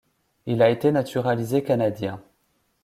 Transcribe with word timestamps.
Il 0.47 0.63
a 0.63 0.71
été 0.71 0.91
naturalisé 0.91 1.61
canadien. 1.61 2.23